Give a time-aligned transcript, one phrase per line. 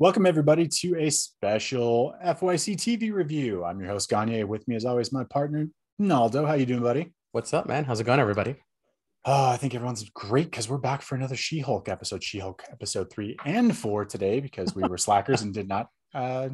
[0.00, 3.66] Welcome, everybody, to a special FYC TV review.
[3.66, 4.44] I'm your host, Gagne.
[4.44, 6.46] With me, as always, my partner, Naldo.
[6.46, 7.12] How you doing, buddy?
[7.32, 7.84] What's up, man?
[7.84, 8.56] How's it going, everybody?
[9.26, 13.36] Oh, I think everyone's great because we're back for another She-Hulk episode, She-Hulk episode three
[13.44, 16.48] and four today because we were slackers and did not uh,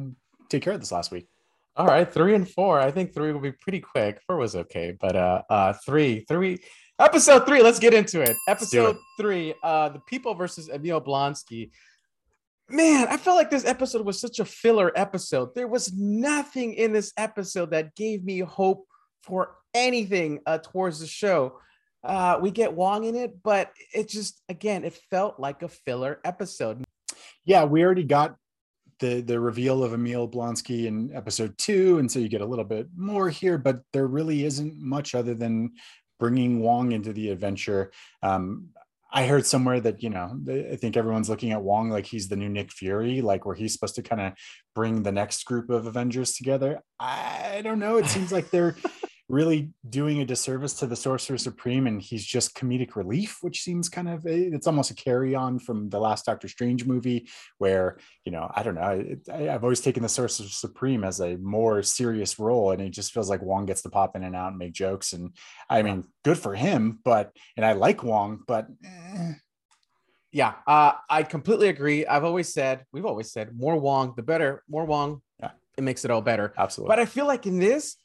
[0.49, 1.29] take care of this last week.
[1.77, 2.81] All right, three and four.
[2.81, 4.19] I think three will be pretty quick.
[4.27, 6.59] Four was okay, but uh, uh, three, three,
[6.99, 7.61] episode three.
[7.61, 8.35] Let's get into it.
[8.49, 9.01] Episode it.
[9.17, 11.71] three, uh, the people versus Emil Blonsky
[12.69, 15.55] man, I felt like this episode was such a filler episode.
[15.55, 18.85] There was nothing in this episode that gave me hope
[19.23, 21.59] for anything uh, towards the show.
[22.03, 26.19] Uh, we get Wong in it, but it just again, it felt like a filler
[26.23, 26.83] episode.
[27.45, 28.35] Yeah, we already got
[28.99, 32.65] the the reveal of Emil Blonsky in episode two, and so you get a little
[32.65, 35.73] bit more here, but there really isn't much other than
[36.19, 37.91] bringing Wong into the adventure.
[38.23, 38.69] Um,
[39.11, 42.35] I heard somewhere that you know I think everyone's looking at Wong like he's the
[42.35, 44.33] new Nick Fury, like where he's supposed to kind of
[44.75, 46.81] bring the next group of Avengers together.
[46.99, 47.97] I don't know.
[47.97, 48.75] It seems like they're
[49.29, 53.89] really doing a disservice to the Sorcerer Supreme, and he's just comedic relief, which seems
[53.89, 57.97] kind of a, it's almost a carry on from the last Doctor Strange movie, where
[58.23, 59.17] you know I don't know.
[59.33, 63.13] I, have always taken the Sorcerer Supreme as a more serious role, and it just
[63.13, 65.31] feels like Wong gets to pop in and out and make jokes, and
[65.69, 68.67] I mean, good for him, but and I like Wong, but.
[68.83, 69.33] Eh.
[70.33, 72.05] Yeah, uh, I completely agree.
[72.05, 74.61] I've always said, we've always said, more Wong, the better.
[74.69, 75.51] More Wong, yeah.
[75.77, 76.53] it makes it all better.
[76.57, 76.91] Absolutely.
[76.91, 77.95] But I feel like in this,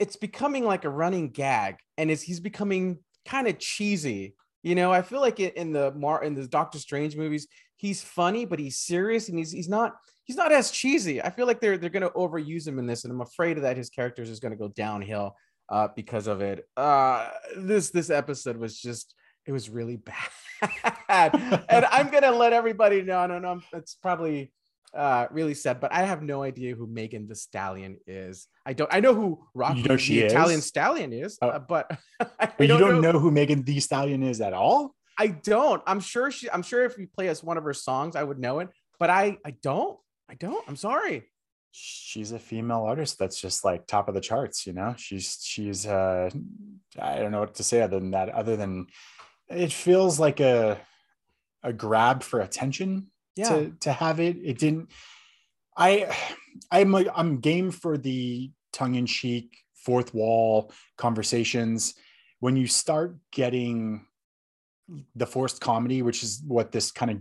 [0.00, 2.98] it's becoming like a running gag and is he's becoming
[3.28, 4.34] kind of cheesy.
[4.62, 8.44] You know i feel like in the mar in the doctor strange movies he's funny
[8.44, 11.22] but he's serious and he's he's not he's not as cheesy.
[11.22, 13.78] I feel like they're they're going to overuse him in this and i'm afraid that
[13.78, 15.34] his characters is going to go downhill
[15.70, 16.66] uh because of it.
[16.76, 19.14] Uh this this episode was just
[19.46, 19.96] it was really
[21.08, 21.64] bad.
[21.70, 24.52] And i'm gonna let everybody know no no it's probably
[24.94, 28.92] uh really sad but i have no idea who megan the stallion is i don't
[28.92, 30.32] i know who rocky you know the is?
[30.32, 31.48] italian stallion is oh.
[31.48, 33.12] uh, but, but you don't, don't know.
[33.12, 33.18] know.
[33.18, 36.98] who megan thee stallion is at all i don't i'm sure she i'm sure if
[36.98, 38.68] you play us one of her songs i would know it
[38.98, 39.96] but i i don't
[40.28, 41.30] i don't i'm sorry
[41.72, 45.86] she's a female artist that's just like top of the charts you know she's she's
[45.86, 46.28] uh
[46.98, 48.86] i don't know what to say other than that other than
[49.48, 50.80] it feels like a
[51.62, 53.06] a grab for attention
[53.40, 53.48] yeah.
[53.48, 54.36] to to have it.
[54.42, 54.90] It didn't.
[55.76, 56.14] I
[56.70, 61.94] I'm like I'm game for the tongue in cheek fourth wall conversations
[62.40, 64.06] when you start getting
[65.14, 67.18] the forced comedy, which is what this kind of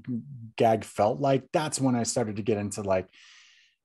[0.55, 1.43] gag felt like.
[1.53, 3.07] That's when I started to get into like,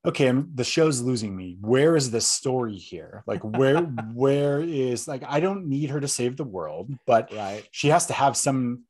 [0.07, 1.57] okay, I'm, the show's losing me.
[1.61, 3.23] Where is the story here?
[3.27, 3.83] Like, where
[4.15, 7.67] where is like I don't need her to save the world, but right.
[7.71, 8.85] she has to have some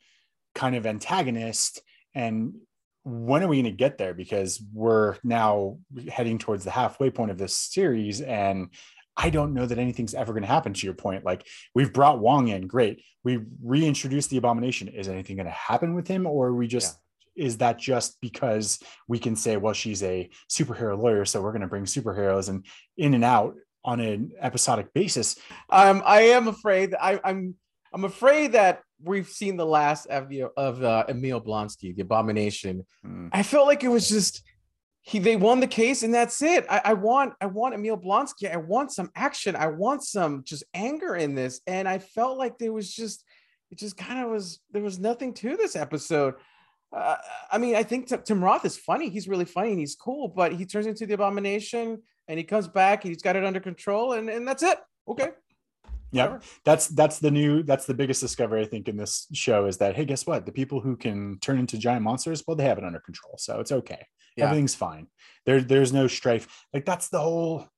[0.55, 1.83] kind of antagonist
[2.15, 2.55] and
[3.05, 4.15] when are we going to get there?
[4.15, 5.79] Because we're now
[6.11, 8.69] heading towards the halfway point of this series, and
[9.17, 10.73] I don't know that anything's ever going to happen.
[10.73, 13.05] To your point, like we've brought Wong in, great.
[13.23, 14.89] We reintroduced the Abomination.
[14.89, 16.97] Is anything going to happen with him, or are we just?
[16.97, 17.01] Yeah.
[17.47, 18.79] Is that just because
[19.09, 22.65] we can say, well, she's a superhero lawyer, so we're going to bring superheroes and
[22.97, 25.37] in and out on an episodic basis?
[25.69, 26.95] Um, I am afraid.
[26.95, 27.57] I, I'm
[27.93, 32.85] I'm afraid that we've seen the last of, of uh, Emil Blonsky, the Abomination.
[33.07, 33.31] Mm.
[33.33, 34.43] I felt like it was just
[35.07, 36.65] he they won the case and that's it.
[36.69, 38.51] I, I, want I want Emil Blonsky.
[38.51, 39.55] I want some action.
[39.55, 41.61] I want some just anger in this.
[41.67, 43.23] And I felt like there was just
[43.71, 46.35] it just kind of was there was nothing to this episode.
[46.91, 47.17] Uh,
[47.51, 49.11] I mean, I think T- Tim Roth is funny.
[49.11, 52.67] He's really funny and he's cool, but he turns into the abomination and he comes
[52.67, 54.79] back and he's got it under control and, and that's it.
[55.07, 55.31] Okay.
[56.15, 59.79] Yeah, that's that's the new that's the biggest discovery I think in this show is
[59.79, 60.47] that hey, guess what?
[60.47, 63.61] The people who can turn into giant monsters, well, they have it under control, so
[63.61, 64.07] it's okay.
[64.37, 64.45] Yeah.
[64.45, 65.07] Everything's fine.
[65.47, 66.67] There, there's no strife.
[66.73, 67.69] Like that's the whole.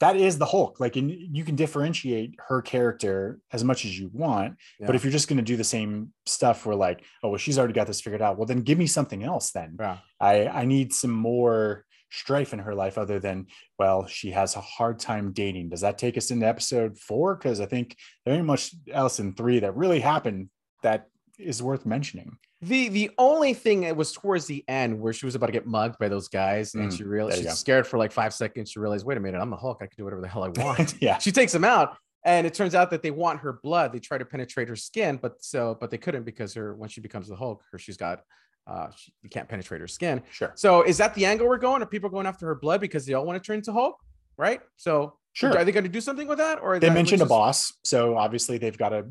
[0.00, 0.80] That is the Hulk.
[0.80, 4.86] Like, and you can differentiate her character as much as you want, yeah.
[4.88, 7.56] but if you're just going to do the same stuff, where like, oh well, she's
[7.56, 8.36] already got this figured out.
[8.36, 9.52] Well, then give me something else.
[9.52, 9.98] Then yeah.
[10.18, 13.46] I I need some more strife in her life other than
[13.78, 15.70] well she has a hard time dating.
[15.70, 17.34] Does that take us into episode four?
[17.34, 20.50] Because i think there ain't much else in three that really happened
[20.82, 22.36] that is worth mentioning.
[22.60, 25.66] The the only thing that was towards the end where she was about to get
[25.66, 28.70] mugged by those guys and mm, she realized she's scared for like five seconds.
[28.70, 29.78] She realized wait a minute i'm the hulk.
[29.80, 30.94] I can do whatever the hell i want.
[31.00, 31.18] Yeah.
[31.18, 33.92] She takes him out and it turns out that they want her blood.
[33.92, 37.00] They try to penetrate her skin but so but they couldn't because her when she
[37.00, 38.20] becomes the hulk her she's got
[38.66, 40.22] uh, she, you can't penetrate her skin.
[40.30, 40.52] Sure.
[40.54, 41.82] So is that the angle we're going?
[41.82, 43.96] Are people going after her blood because they all want to turn into Hulk?
[44.36, 44.60] Right.
[44.76, 45.56] So sure.
[45.56, 46.60] Are they going to do something with that?
[46.62, 47.28] Or they mentioned just...
[47.28, 49.06] a boss, so obviously they've got a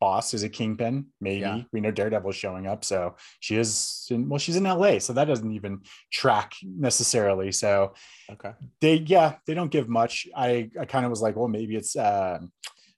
[0.00, 1.06] boss is a kingpin.
[1.20, 1.62] Maybe Yeah.
[1.72, 4.08] we know Daredevil's showing up, so she is.
[4.10, 5.82] In, well, she's in L.A., so that doesn't even
[6.12, 7.52] track necessarily.
[7.52, 7.94] So
[8.30, 8.50] Okay.
[8.80, 10.26] they, yeah, they don't give much.
[10.36, 12.50] I, I kind of was like, well, maybe it's um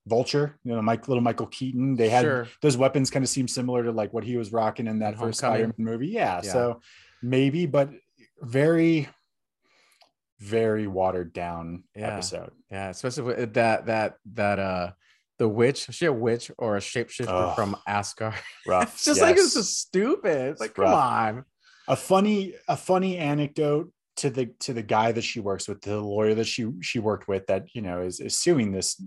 [0.06, 1.96] Vulture, you know, Mike, little Michael Keaton.
[1.96, 2.48] They had Sure.
[2.60, 5.38] those weapons kind of seem similar to like what he was rocking in that first.
[5.38, 6.08] Spider-Man movie.
[6.08, 6.52] Yeah, Yeah.
[6.52, 6.80] so
[7.22, 7.90] maybe, but
[8.42, 9.08] very,
[10.40, 12.12] very watered down Yeah.
[12.14, 12.50] episode.
[12.70, 14.92] Yeah, especially with that that that uh
[15.38, 15.88] the witch.
[15.88, 18.34] Is she a witch or a shapeshifter from Asgard?
[18.66, 18.94] Rough.
[18.94, 19.54] it's just like it's yes.
[19.54, 20.50] just stupid.
[20.50, 21.44] It's like, It's come on.
[21.88, 25.98] a funny a funny anecdote to the to the guy that she works with the
[26.00, 29.02] lawyer that she she worked with that you know is, is suing this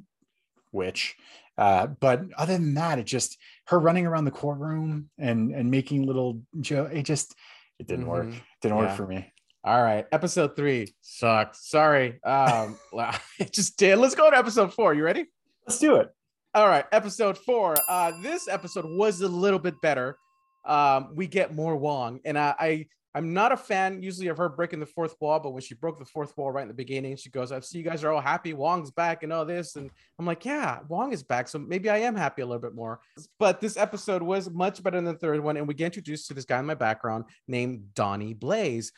[0.72, 1.16] witch
[1.58, 3.38] uh but other than that it just
[3.68, 7.36] her running around the courtroom and and making little joe it just
[7.80, 8.42] it didn't work Mhm.
[8.62, 9.32] didn't work for me
[9.64, 11.56] All right, episode three sucked.
[11.58, 12.22] Sorry.
[12.24, 12.78] Um,
[13.40, 13.98] it just did.
[13.98, 14.94] Let's go to episode four.
[14.94, 15.26] You ready?
[15.68, 16.08] let's do it
[16.54, 17.76] All right, episode four.
[17.90, 20.18] Uh, this episode was a little bit better.
[20.66, 22.86] Um, we get more Wong, and I, I
[23.18, 25.98] I'm not a fan usually of her breaking the fourth wall, but when she broke
[25.98, 28.22] the fourth wall right in the beginning, she goes, "I see you guys are all
[28.22, 28.54] happy.
[28.54, 31.98] Wong's back and all this," and I'm like, "Yeah, Wong is back, so maybe I
[31.98, 33.00] am happy a little bit more."
[33.40, 36.36] But this episode was much better than the third one, and we get introduced to
[36.36, 38.92] this guy in my background named Donny Blaze,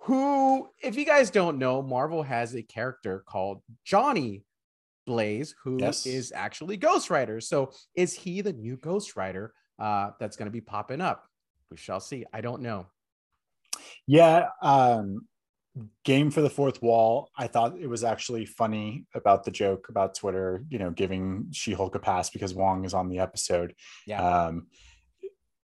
[0.00, 4.42] who, if you guys don't know, Marvel has a character called Johnny
[5.06, 6.32] Blaze, who is Yes.
[6.34, 7.40] actually Ghost Rider.
[7.40, 11.28] So is he the new Ghost Rider uh, that's going to be popping up?
[11.70, 12.24] We shall see.
[12.32, 12.86] I don't know.
[14.06, 15.26] Yeah um
[16.04, 20.14] game for the fourth wall i thought it was actually funny about the joke about
[20.14, 23.74] twitter you know giving she-hulk a pass because wong is on the episode.
[24.06, 24.22] Yeah.
[24.22, 24.66] um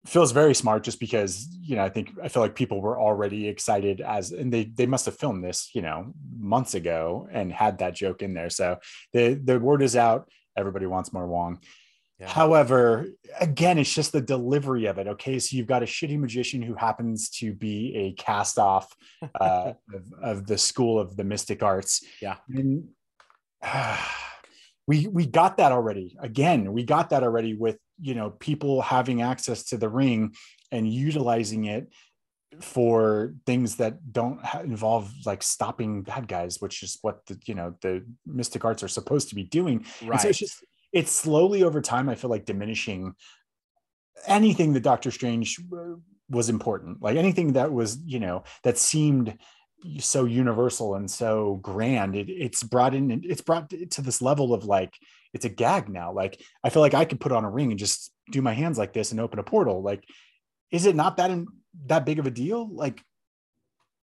[0.05, 3.46] feels very smart just because you know i think i feel like people were already
[3.46, 6.12] excited as and they they must have filmed this you know
[6.43, 8.50] months ago and had that joke in there.
[8.50, 8.78] So
[9.12, 10.28] the the word is out.
[10.56, 11.61] Everybody wants more wong
[12.19, 12.29] Yeah.
[12.29, 13.06] however
[13.41, 16.75] again it's just the delivery of it okay so you've got a shitty magician who
[16.75, 18.94] happens to be a cast off
[19.41, 22.37] uh, of, of the school of the mystic arts Yeah.
[22.49, 22.88] and
[24.87, 29.23] we we got that already again we got that already with you know people having
[29.23, 30.35] access to the ring
[30.70, 31.88] and utilizing it
[32.61, 37.75] for things that don't involve like stopping bad guys which is what the you know
[37.81, 40.20] the mystic arts are supposed to be doing and right.
[40.20, 43.14] so it's just it's slowly over time i feel like diminishing
[44.26, 45.94] anything that doctor strange uh,
[46.32, 47.02] was important.
[47.02, 49.38] Like anything that was you know that seemed
[49.98, 54.64] so universal and so grand it, it's brought in it's brought to this level of
[54.64, 54.94] like
[55.32, 56.12] it's a gag now.
[56.12, 58.78] Like i feel like i could put on a ring and just do my hands
[58.78, 59.82] like this and open a portal.
[59.82, 60.04] Like
[60.70, 61.46] is it not that in,
[61.86, 62.68] that big of a deal?
[62.72, 63.02] Like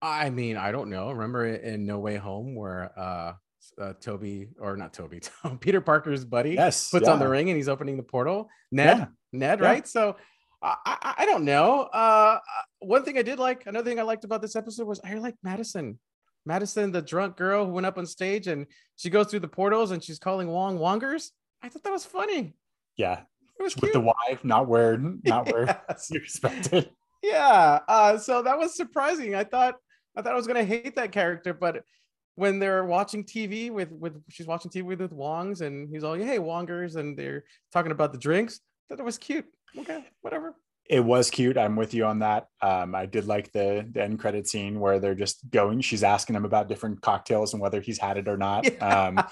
[0.05, 1.13] I mean, I don't know.
[1.13, 3.35] Remember in No Way Home where uh,
[3.81, 5.21] uh Toby or not Toby,
[5.61, 8.49] Peter Parker's buddy yes puts on the ring and he's opening the portal.
[8.71, 9.07] Ned, yeah.
[9.33, 9.65] Ned, Yeah.
[9.67, 9.87] right?
[9.89, 10.17] So
[10.63, 11.83] I, I, I don't know.
[11.83, 12.39] Uh,
[12.79, 15.35] one thing I did like, another thing I liked about this episode was I like
[15.43, 15.99] Madison.
[16.47, 18.67] Madison, the drunk girl who went up on stage and
[18.97, 21.31] she goes through the portals and she's calling Wong Wongers.
[21.63, 22.55] I thought that was funny.
[22.97, 23.21] yeah
[23.59, 23.95] It was with cute.
[23.95, 26.09] the y not where not where Yes.
[26.13, 26.91] you expected
[27.23, 29.77] yeah uh so that was surprising i thought
[30.17, 31.85] i thought i was gonna hate that character but
[32.35, 36.15] when they're watching tv with with she's watching tv with, with wongs and he's all
[36.15, 39.47] hey wongers and they're talking about the drinks That it was cute
[39.79, 40.55] okay whatever
[40.87, 41.57] it was cute.
[41.57, 42.49] I'm with you on that.
[42.61, 45.81] Um, I did like the, the end credit scene where they're just going.
[45.81, 48.67] She's asking him about different cocktails and whether he's had it or not.
[48.73, 49.25] Yeah, Um,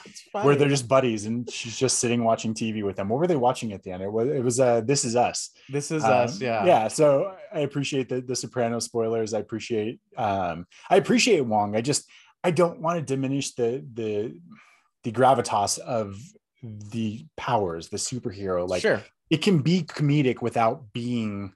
[0.45, 3.09] where they're just buddies and she's just sitting watching TV with them.
[3.09, 4.03] What were they watching at the end?
[4.03, 5.51] It was it was uh, This Is Us.
[5.69, 6.89] this is Um, us yeah yeah.
[6.89, 9.35] So I appreciate the the Soprano spoilers.
[9.35, 11.75] I appreciate um, I appreciate Wong.
[11.77, 12.09] I just
[12.43, 14.39] I don't want to diminish the the
[15.03, 16.19] the gravitas of
[16.63, 18.69] the powers, the superhero.
[18.69, 19.03] Like sure.
[19.31, 21.53] it can be comedic without being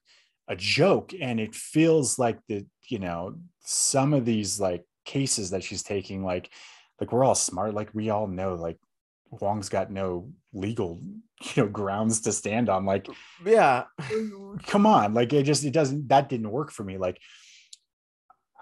[0.49, 1.13] a joke.
[1.19, 6.25] And it feels like the you know some of these like cases that she's taking
[6.25, 6.51] like
[7.01, 7.75] like we're all smart.
[7.75, 8.79] Like we all know like
[9.31, 11.01] wong's got no legal
[11.55, 12.85] you know grounds to stand on.
[12.85, 13.09] Like
[13.45, 13.85] yeah.
[14.67, 15.15] come on.
[15.15, 16.99] Like it just it doesn't that didn't work for me.
[16.99, 17.19] Like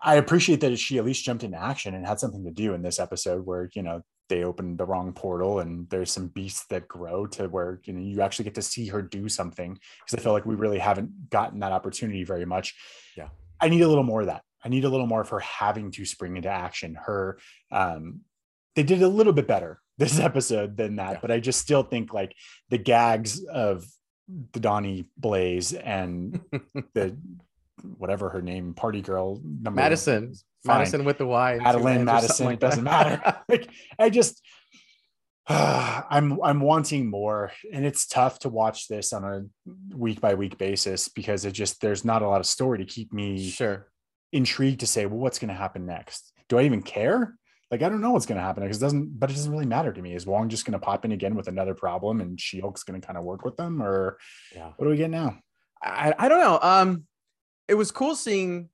[0.02, 2.82] i appreciate that she at least jumped into action and had something to do in
[2.82, 6.88] this episode where you know they opened the wrong portal and there's some beasts that
[6.88, 10.22] grow to where you know you actually get to see her do something because i
[10.22, 12.74] feel like we really haven't gotten that opportunity very much
[13.16, 13.28] Yeah.
[13.60, 15.90] i need a little more of that i need a little more of her having
[15.92, 17.38] to spring into action her
[17.70, 18.20] um
[18.74, 21.18] they did a little bit better this episode than that Yeah.
[21.20, 22.34] but i just still think like
[22.70, 23.84] the gags of
[24.52, 26.40] the Donny Blaze and
[26.94, 27.16] the
[27.98, 30.32] whatever her name, party girl number madison
[30.64, 33.20] madison with the y Madeline Madison like doesn't matter.
[33.48, 34.40] like I just
[35.48, 40.56] I'm I'm wanting more, and it's tough to watch this on a week by week
[40.56, 43.88] basis because it just there's not a lot of story to keep me Sure.
[44.32, 46.32] intrigued to say, well, what's going to happen next?
[46.48, 47.34] Do I even care?
[47.72, 49.66] Like I don't know what's going to happen because it doesn't, but it doesn't really
[49.66, 50.14] matter to me.
[50.14, 53.00] Is Wong just going to pop in again with another problem, and She Hulk's going
[53.00, 54.18] to kind of work with them, or
[54.54, 54.72] Yeah.
[54.76, 55.38] what do we get now?
[55.82, 56.58] I, I don't know.
[56.62, 57.04] Um,
[57.68, 58.68] it was cool seeing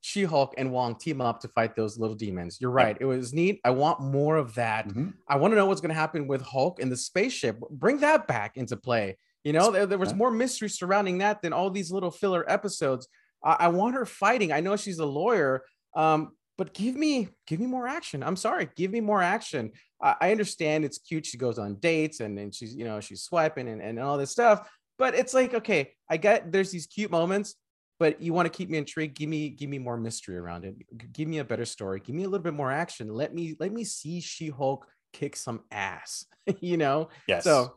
[0.00, 2.58] She-Hulk and Wong team up to fight those little demons.
[2.60, 2.96] You're right.
[3.00, 3.60] It was neat.
[3.64, 4.88] I want more of that.
[4.88, 5.14] Mhm.
[5.28, 7.60] I want to know what's going to happen with Hulk and the spaceship.
[7.70, 9.16] Bring that back into play.
[9.44, 13.08] You know, there, there was more mystery surrounding that than all these little filler episodes.
[13.44, 14.52] I, I want her fighting.
[14.52, 18.22] I know she's a lawyer, um, but give me give me more action.
[18.22, 19.72] I'm sorry, give me more action.
[20.00, 21.26] I, I understand it's cute.
[21.26, 24.30] She goes on dates and then she's you know she's swiping and, and all this
[24.30, 24.68] stuff.
[24.98, 27.56] But it's like okay, I get there's these cute moments,
[28.02, 29.16] but you want to keep me intrigued.
[29.16, 30.74] Give me give me more mystery around it.
[31.12, 32.00] Give me a better story.
[32.00, 33.08] Give me a little bit more action.
[33.14, 36.26] Let me let me see She Hulk kick some ass.
[36.60, 37.10] you know.
[37.28, 37.44] Yes.
[37.44, 37.76] So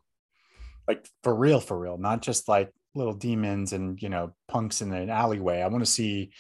[0.88, 4.92] like for real, for real, not just like little demons and you know punks in
[4.92, 5.62] an alleyway.
[5.62, 6.32] I want to see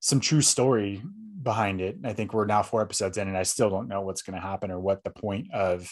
[0.00, 1.02] some true story
[1.42, 1.98] behind it.
[2.02, 4.46] I think we're now four episodes in, and I still don't know what's going to
[4.46, 5.86] happen or what the point of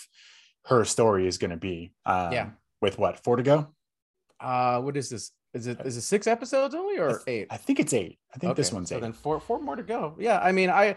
[0.65, 1.93] her story is going to be.
[2.07, 2.51] Um, Yeah.
[2.81, 3.75] With what four to go?
[4.41, 5.33] uh what is this?
[5.55, 7.47] Is it is it six episodes only I or th- eight?
[7.51, 8.19] I think it's eight.
[8.35, 9.01] I think this Okay, one's so eight.
[9.01, 10.17] then four four more to go.
[10.19, 10.97] Yeah, I mean, I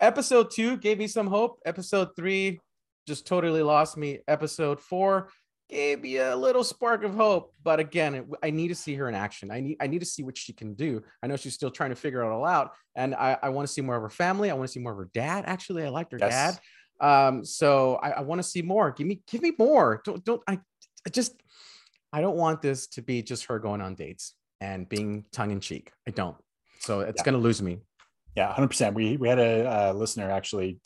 [0.00, 1.60] episode two gave me some hope.
[1.64, 2.60] Episode three
[3.06, 4.18] just totally lost me.
[4.28, 5.30] Episode four
[5.70, 9.08] gave me a little spark of hope, but again, it, I need to see her
[9.08, 9.50] in action.
[9.50, 11.02] I need I need to see what she can do.
[11.22, 13.72] I know she's still trying to figure it all out, and I, I want to
[13.72, 14.50] see more of her family.
[14.50, 15.44] I want to see more of her dad.
[15.46, 16.58] Actually, I liked her Yes.
[16.58, 16.60] dad.
[17.00, 18.90] Um, so I, I want to see more.
[18.90, 20.02] Give me give me more.
[20.04, 20.58] Don't don't I,
[21.06, 21.40] I just
[22.12, 25.60] I don't want this to be just her going on dates and being tongue in
[25.60, 25.92] cheek.
[26.06, 26.36] I don't.
[26.80, 27.24] So it's Yeah.
[27.24, 27.78] gonna lose me.
[28.36, 28.94] Yeah, hundred percent.
[28.94, 30.80] We we had a, uh listener actually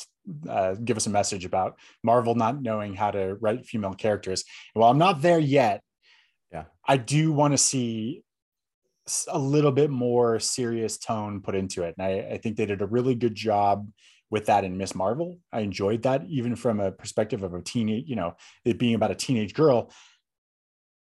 [0.49, 4.45] uh, give us a message about Marvel not knowing how to write female characters.
[4.75, 5.83] Well, I'm not there yet,
[6.53, 6.65] Yeah.
[6.87, 8.23] I do want to see
[9.27, 12.83] a little bit more serious tone put into it, and I, I think they did
[12.83, 13.91] a really good job
[14.31, 15.41] with that in Miss Marvel.
[15.53, 19.11] I enjoyed that, even from a perspective of a teenage, you know, it being about
[19.11, 19.91] a teenage girl.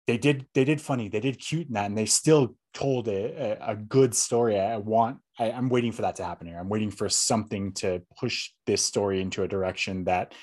[0.08, 3.58] They did they did funny, they did cute in that, and they still told a,
[3.62, 4.60] a, a good story.
[4.60, 6.60] I want I, I'm waiting for that to happen here.
[6.60, 10.34] I'm waiting for something to push this story into a direction that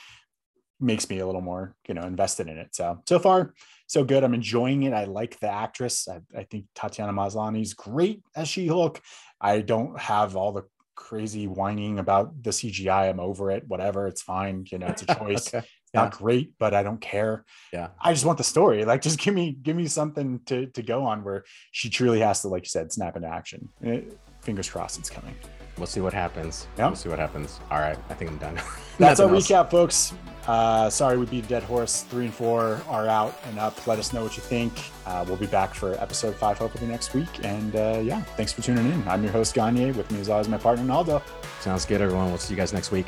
[0.81, 2.75] makes me a little more, you know, invested in it.
[2.75, 3.55] So so far,
[3.87, 4.25] so good.
[4.25, 4.93] I'm enjoying it.
[4.93, 6.09] I like the actress.
[6.09, 9.01] I, I think Tatiana Maslany's great as She-Hulk.
[9.41, 10.65] I don't have all the
[10.95, 13.11] crazy whining about the CGI.
[13.11, 13.65] I'm over it.
[13.67, 14.65] Whatever, it's fine.
[14.71, 15.55] You know, it's a choice.
[15.55, 15.67] Okay.
[15.93, 17.45] It's not great, but I don't care.
[17.71, 17.89] Yeah.
[18.01, 18.85] I just want the story.
[18.87, 22.41] Like, just give me give me something to to go on where she truly has
[22.43, 23.69] to, like you said, snap into action.
[23.85, 24.01] Eh,
[24.41, 25.35] fingers crossed, it's coming.
[25.77, 26.67] We'll see what happens.
[26.79, 26.87] Yeah.
[26.87, 27.61] We'll see what happens.
[27.71, 27.99] All right.
[28.09, 28.61] I think I'm done.
[28.99, 29.49] That's our else.
[29.49, 30.13] recap, folks.
[30.47, 32.03] Uh, sorry, we beat a dead horse.
[32.03, 33.87] Three and four are out and up.
[33.87, 34.73] Let us know what you think.
[35.07, 37.29] Uh, we'll be back for episode five hopefully next week.
[37.45, 39.07] And uh, yeah, thanks for tuning in.
[39.09, 39.93] I'm your host Gagne.
[39.93, 41.23] With me as always, my partner Naldo.
[41.61, 42.29] Sounds good, everyone.
[42.29, 43.07] We'll see you guys next week.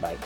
[0.00, 0.16] Bye.